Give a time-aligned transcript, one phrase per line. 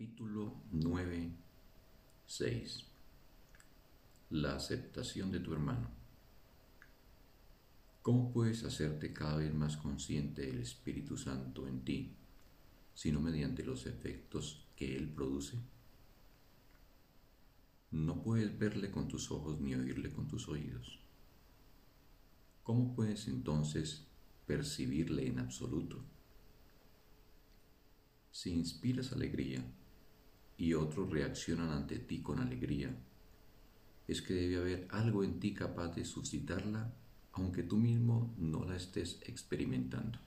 [0.00, 1.30] Capítulo 9,
[2.24, 2.86] 6
[4.30, 5.90] La aceptación de tu hermano.
[8.00, 12.14] ¿Cómo puedes hacerte cada vez más consciente del Espíritu Santo en ti,
[12.94, 15.58] sino mediante los efectos que Él produce?
[17.90, 20.98] No puedes verle con tus ojos ni oírle con tus oídos.
[22.62, 24.06] ¿Cómo puedes entonces
[24.46, 26.02] percibirle en absoluto?
[28.32, 29.62] Si inspiras alegría
[30.80, 32.94] otros reaccionan ante ti con alegría,
[34.08, 36.92] es que debe haber algo en ti capaz de suscitarla
[37.32, 40.18] aunque tú mismo no la estés experimentando.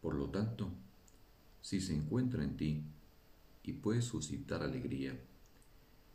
[0.00, 0.72] Por lo tanto,
[1.60, 2.82] si se encuentra en ti
[3.62, 5.18] y puedes suscitar alegría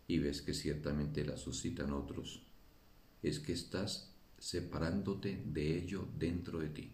[0.07, 2.43] y ves que ciertamente la suscitan otros,
[3.21, 6.91] es que estás separándote de ello dentro de ti.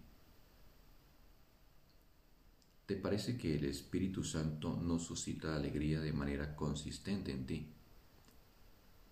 [2.91, 7.65] ¿Te parece que el Espíritu Santo no suscita alegría de manera consistente en ti?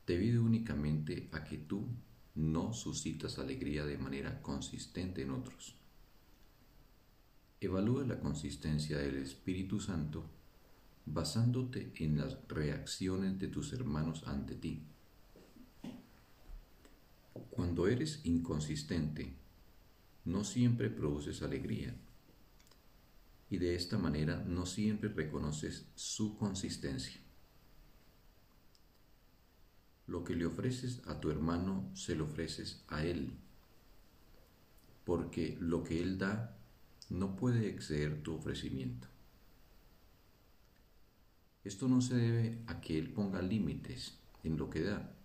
[0.06, 1.86] Debido únicamente a que tú
[2.36, 5.76] no suscitas alegría de manera consistente en otros.
[7.62, 10.26] Evalúa la consistencia del Espíritu Santo
[11.06, 14.84] basándote en las reacciones de tus hermanos ante ti.
[17.50, 19.36] Cuando eres inconsistente,
[20.26, 21.96] no siempre produces alegría
[23.50, 27.20] y de esta manera no siempre reconoces su consistencia.
[30.08, 33.34] Lo que le ofreces a tu hermano se lo ofreces a él,
[35.04, 36.58] porque lo que él da
[37.10, 39.08] no puede exceder tu ofrecimiento.
[41.64, 45.16] Esto no se debe a que él ponga límites en lo que da,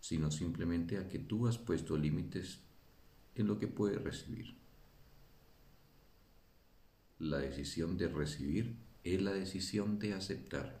[0.00, 2.60] sino simplemente a que tú has puesto límites
[3.34, 4.65] en lo que puede recibir.
[7.26, 10.80] La decisión de recibir es la decisión de aceptar.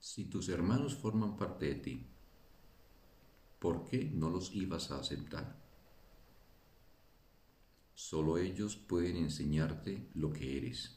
[0.00, 2.06] Si tus hermanos forman parte de ti,
[3.58, 5.60] ¿por qué no los ibas a aceptar?
[7.92, 10.96] Solo ellos pueden enseñarte lo que eres,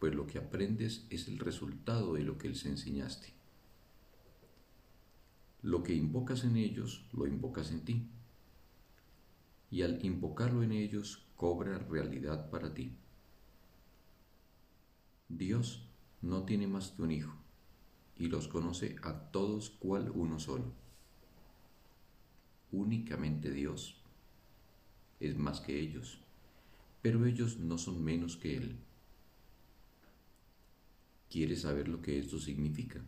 [0.00, 3.32] pues lo que aprendes es el resultado de lo que les enseñaste.
[5.62, 8.10] Lo que invocas en ellos, lo invocas en ti
[9.74, 12.92] y al invocarlo en ellos cobra realidad para ti.
[15.28, 15.88] Dios
[16.22, 17.34] no tiene más que un hijo
[18.16, 20.72] y los conoce a todos cual uno solo.
[22.70, 24.00] Únicamente Dios
[25.18, 26.20] es más que ellos,
[27.02, 28.76] pero ellos no son menos que Él.
[31.28, 33.00] ¿Quieres saber lo que esto significa?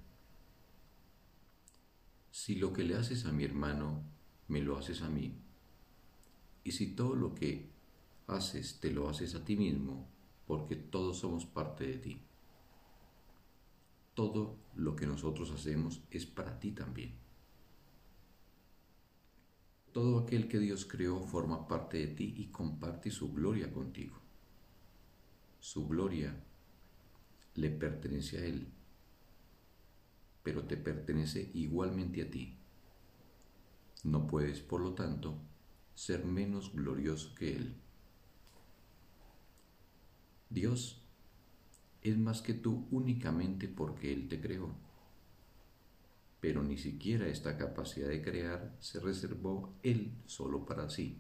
[2.33, 4.03] Si lo que le haces a mi hermano
[4.49, 5.46] me lo haces a mí,
[6.67, 7.71] y si todo lo que
[8.27, 10.05] haces te lo haces a ti mismo,
[10.49, 12.21] porque todos somos parte de ti.
[14.15, 17.15] Todo lo que nosotros hacemos es para ti también.
[19.93, 24.17] Todo aquel que Dios creó forma parte de ti y comparte su gloria contigo.
[25.61, 26.35] Su gloria
[27.55, 28.67] le pertenece a Él,
[30.43, 32.59] pero te pertenece igualmente a ti.
[34.03, 35.39] No puedes, por lo tanto,
[35.97, 37.75] ser menos glorioso que Él.
[40.51, 41.03] Dios
[42.03, 44.75] es más que tú únicamente porque Él te creó.
[46.41, 51.19] Pero ni siquiera esta capacidad de crear se reservó Él solo para sí.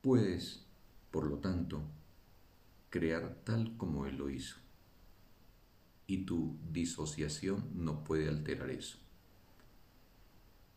[0.00, 0.66] Puedes,
[1.10, 1.82] por lo tanto,
[2.88, 4.56] crear tal como Él lo hizo.
[6.06, 9.01] Y tu disociación no puede alterar eso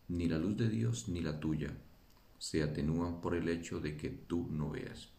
[0.07, 1.75] ni la luz de Dios ni la tuya
[2.37, 5.09] se atenúan por el hecho de que tú no veas.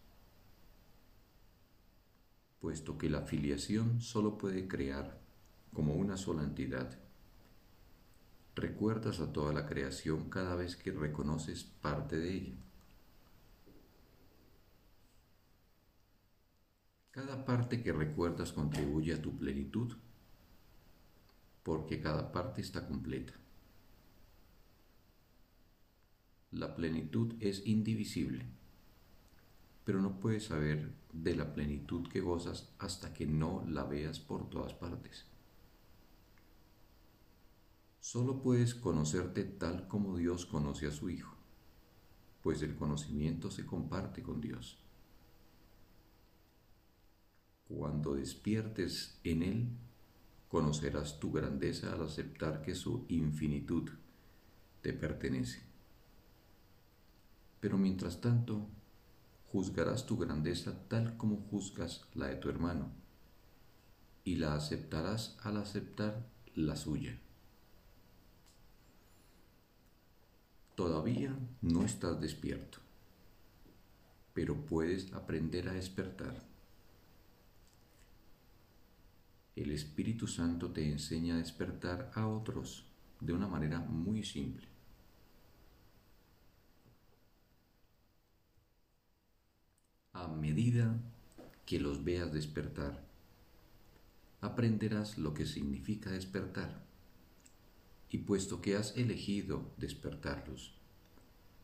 [2.59, 5.19] Puesto que la filiación solo puede crear
[5.73, 6.97] como una sola entidad,
[8.55, 12.55] recuerdas a toda la creación cada vez que reconoces parte de ella.
[17.11, 19.93] Cada parte que recuerdas contribuye a tu plenitud,
[21.63, 23.33] porque cada parte está completa.
[26.57, 28.47] La plenitud es indivisible,
[29.83, 34.49] pero no puedes saber de la plenitud que gozas hasta que no la veas por
[34.49, 35.27] todas partes.
[37.99, 41.35] Solo puedes conocerte tal como Dios conoce a su Hijo,
[42.41, 44.79] pues el conocimiento se comparte con Dios.
[47.67, 49.77] Cuando despiertes en Él,
[50.47, 53.91] conocerás tu grandeza al aceptar que su infinitud
[54.81, 55.66] te pertenece.
[57.59, 58.67] Pero mientras tanto,
[59.51, 62.91] juzgarás tu grandeza tal como juzgas la de tu hermano,
[64.23, 67.17] y la aceptarás al aceptar la suya.
[70.75, 72.77] Todavía no estás despierto,
[74.33, 76.35] pero puedes aprender a despertar.
[79.55, 82.85] El Espíritu Santo te enseña a despertar a otros
[83.19, 84.67] de una manera muy simple.
[90.13, 90.97] A medida
[91.65, 93.03] que los veas despertar,
[94.39, 96.85] aprenderás lo que significa despertar.
[98.09, 100.79] Y puesto que has elegido despertarlos,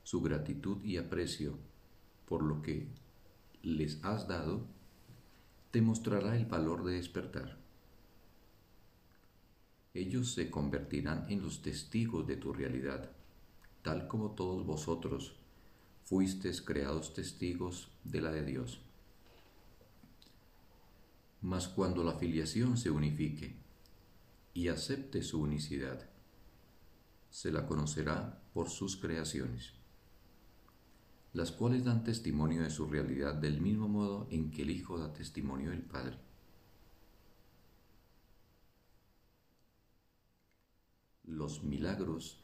[0.04, 1.58] su gratitud y aprecio
[2.28, 2.88] por lo que
[3.62, 4.68] les has dado,
[5.72, 7.64] te mostrará el valor de despertar
[9.94, 13.12] ellos se convertirán en los testigos de tu realidad,
[13.84, 15.36] tal como todos vosotros
[16.06, 18.82] fuisteis creados testigos de la de Dios.
[21.42, 23.56] Mas cuando la filiación se unifique
[24.54, 26.10] y acepte su unicidad,
[27.30, 29.74] se la conocerá por sus creaciones,
[31.34, 35.12] las cuales dan testimonio de su realidad del mismo modo en que el Hijo da
[35.12, 36.18] testimonio del Padre.
[41.26, 42.43] los milagros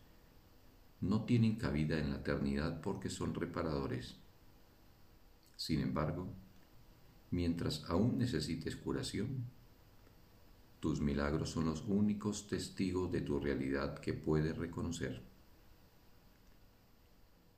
[1.01, 4.17] no tienen cabida en la eternidad porque son reparadores.
[5.55, 6.27] Sin embargo,
[7.31, 9.45] mientras aún necesites curación,
[10.79, 15.21] tus milagros son los únicos testigos de tu realidad que puedes reconocer.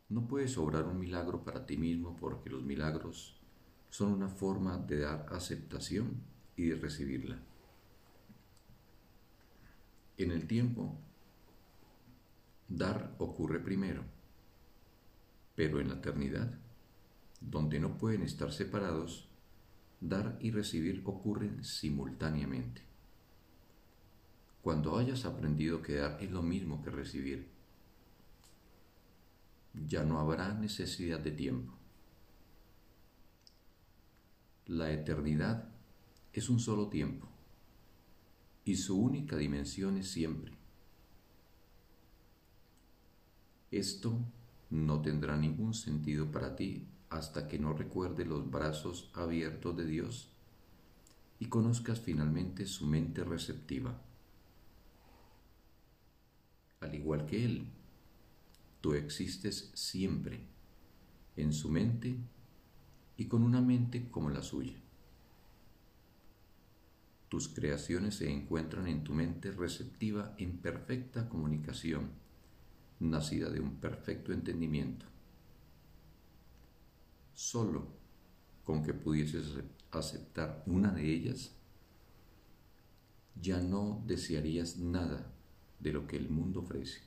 [0.09, 3.39] No puedes obrar un milagro para ti mismo porque los milagros
[3.89, 6.21] son una forma de dar aceptación
[6.55, 7.39] y de recibirla.
[10.17, 10.99] En el tiempo,
[12.73, 14.01] Dar ocurre primero,
[15.55, 16.57] pero en la eternidad,
[17.41, 19.27] donde no pueden estar separados,
[19.99, 22.81] dar y recibir ocurren simultáneamente.
[24.61, 27.49] Cuando hayas aprendido que dar es lo mismo que recibir,
[29.73, 31.73] ya no habrá necesidad de tiempo.
[34.67, 35.67] La eternidad
[36.31, 37.27] es un solo tiempo
[38.63, 40.60] y su única dimensión es siempre.
[43.71, 44.19] Esto
[44.69, 50.29] no tendrá ningún sentido para ti hasta que no recuerde los brazos abiertos de Dios
[51.39, 53.97] y conozcas finalmente su mente receptiva.
[56.81, 57.65] Al igual que Él,
[58.81, 60.41] tú existes siempre
[61.37, 62.17] en su mente
[63.15, 64.75] y con una mente como la suya.
[67.29, 72.09] Tus creaciones se encuentran en tu mente receptiva en perfecta comunicación
[73.01, 75.05] nacida de un perfecto entendimiento.
[77.33, 77.87] Solo
[78.63, 79.45] con que pudieses
[79.91, 81.51] aceptar una de ellas,
[83.41, 85.31] ya no desearías nada
[85.79, 87.01] de lo que el mundo ofrece.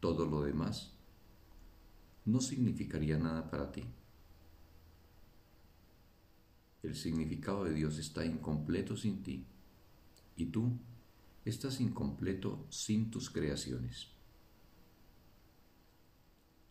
[0.00, 0.92] Todo lo demás
[2.24, 3.84] no significaría nada para ti.
[6.82, 9.46] El significado de Dios está incompleto sin ti
[10.36, 10.78] y tú
[11.44, 14.08] estás incompleto sin tus creaciones.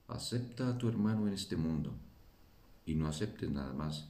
[0.07, 1.93] Acepta a tu hermano en este mundo
[2.85, 4.09] y no aceptes nada más,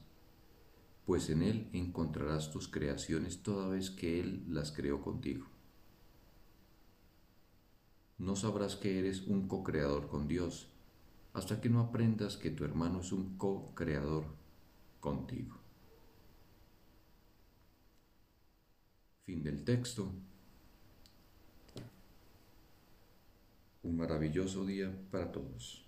[1.06, 5.46] pues en él encontrarás tus creaciones toda vez que él las creó contigo.
[8.18, 10.68] No sabrás que eres un co-creador con Dios
[11.34, 14.24] hasta que no aprendas que tu hermano es un co-creador
[15.00, 15.58] contigo.
[19.24, 20.12] Fin del texto.
[23.84, 25.83] Un maravilloso día para todos.